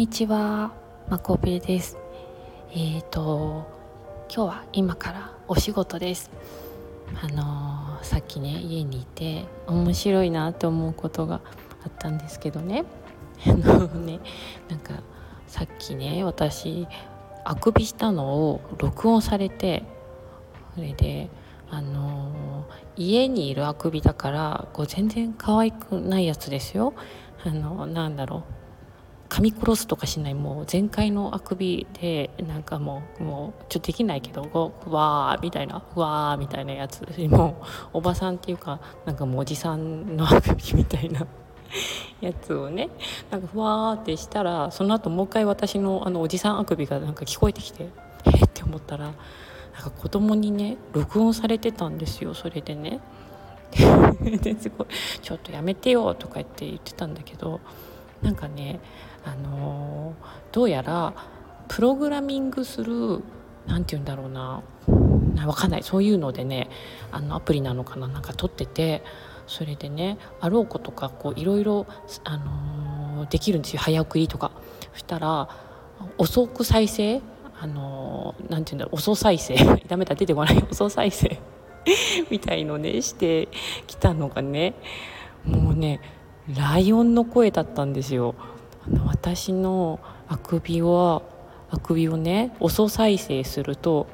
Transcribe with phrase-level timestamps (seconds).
[0.00, 0.72] にちは、
[1.10, 1.98] まこべです。
[2.72, 3.70] えっ、ー、と
[4.34, 6.30] 今日は今からお仕事です。
[7.22, 11.42] あのー、さっきね家にいて面白いなって思うことが
[11.84, 12.86] あったんですけどね。
[13.44, 14.20] あのね
[14.70, 14.94] なんか
[15.46, 16.88] さっきね私
[17.44, 19.82] あくびしたのを録音されて
[20.74, 21.28] それで
[21.70, 26.94] あのー、家にいるあくびだからこう全然可愛くないやつですよ。
[27.44, 28.60] あのなんだろう
[29.30, 37.62] 噛み殺すとかしないもう全開のあくびでなんかもうもうちょっとできないけどうわーみたいなわーみたいなやつも
[37.94, 41.26] うおばさんっていうかなんかもうおじさんのあくびみたいな
[42.20, 42.90] やつをね
[43.30, 47.88] なんかふわーってしたらその後もう一回私のあのおじさんあくびがなんか聞こえてきて
[48.26, 53.00] えー、って思ったらなんか子供にね録音されてたんですよそれでね。
[54.42, 54.88] ですごい
[55.22, 57.60] 「ちょっとやめてよ」とか言って言ってたんだけど
[58.22, 58.80] なんかね
[59.24, 60.14] あの
[60.52, 61.14] どうやら
[61.68, 63.22] プログラミングする
[63.66, 65.82] 何て言うんだろうな分かんない。
[65.82, 66.68] そういうのでね
[67.12, 69.02] あのアプリなのかななんか撮ってて
[69.46, 71.86] それでねあろうことかこういろいろ、
[72.24, 73.80] あのできるんですよ。
[73.80, 74.50] 早送りとか。
[74.92, 75.48] そしたら
[76.18, 77.20] 遅く再生
[77.60, 79.54] あのなんて言うんだろう遅再生。
[79.86, 80.64] ダメだ出てこない。
[80.70, 81.38] 遅再生。
[82.30, 83.48] みたいのねして
[83.86, 84.74] きたのがね
[85.44, 86.00] もうね
[86.56, 88.34] ライオンの声だったんですよ。
[88.86, 91.22] あの私のあくびは
[91.70, 94.06] あくびをね遅再生すると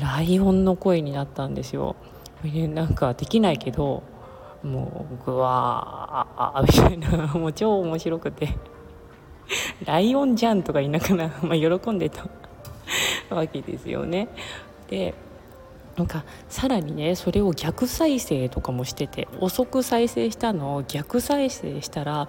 [0.00, 1.96] ライオンの声になったんですよ。
[2.42, 4.02] なんかできないけど
[4.62, 8.56] もうぐわーみたいなもう超面白くて
[9.84, 12.24] 「ライオンじゃん」とか言いながら、まあ、喜んでた
[13.34, 14.28] わけですよね。
[14.88, 15.14] で
[16.00, 22.26] なんかさらにねそれを逆再生とかもしてて遅く再生したのを逆再生したら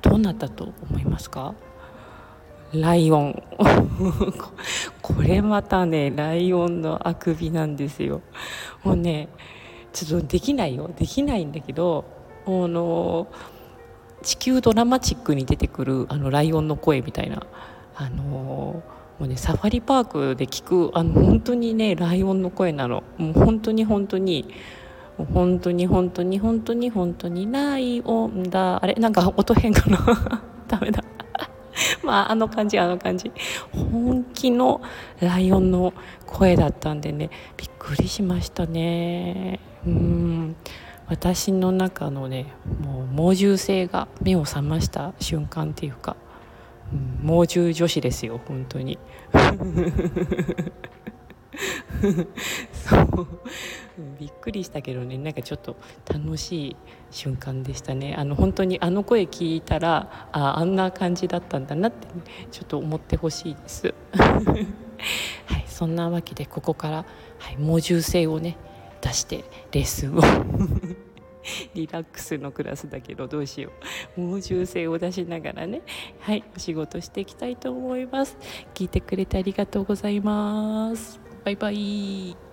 [0.00, 1.54] どうなったと思いますか？
[2.72, 3.42] ライオン。
[5.02, 8.22] これまたねライオンのあくびなんですよ。
[8.82, 9.28] もうね
[9.92, 10.90] ちょっとできないよ。
[10.98, 12.04] できないんだけど
[12.44, 13.28] あの
[14.22, 17.46] 地球ドラマチックに出てくるあのライオンの声みたいな。
[17.94, 18.82] あの
[19.22, 23.04] もうねサファリパークで聞くあの本当にねライオンの声なの。
[23.18, 24.52] もう本当に本当に。
[25.32, 28.94] 本当に本当に本当に本当にライオンだあれ？
[28.94, 30.42] なんか音変かな？
[30.66, 31.04] ダメだ。
[32.02, 33.30] まああの感じあの感じ。
[33.72, 34.80] 本気の
[35.20, 35.94] ライオンの
[36.26, 37.30] 声だったんでね。
[37.56, 39.60] びっくりしましたね。
[39.86, 40.56] うん。
[41.06, 42.46] 私の中のね
[42.84, 46.16] もう猛獣性が目を覚ました瞬間っていうか。
[47.22, 48.98] 猛獣女子ですよ本当に。
[52.72, 53.26] そう。
[54.18, 55.76] びっくりしたけどねなんかちょっと
[56.12, 56.76] 楽しい
[57.10, 58.14] 瞬間でしたね。
[58.16, 62.12] あの本当にあの声聞いたらああんな感じだったんだなって、ね、
[62.50, 63.94] ちょっと思ってほしいです。
[65.46, 66.96] はいそんなわけでここから、
[67.38, 68.56] はい、猛獣性をね
[69.00, 70.22] 出してレッスンを。
[71.74, 73.70] リラックスのクラスだけどどうしよ
[74.16, 74.20] う。
[74.20, 75.82] 猛獣性を出しながらね。
[76.20, 78.36] はいお仕事していきたいと思います。
[78.74, 81.20] 聞いてくれてありがとうございます。
[81.44, 82.51] バイバイ。